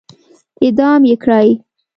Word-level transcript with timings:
اعدام 0.63 1.01
يې 1.09 1.15
کړئ! 1.23 1.47